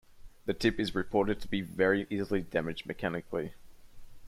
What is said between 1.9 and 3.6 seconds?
easily damaged mechanically.